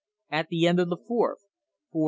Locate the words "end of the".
0.65-0.97